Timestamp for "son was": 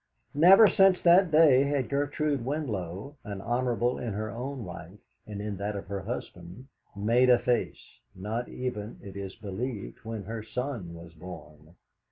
10.41-11.13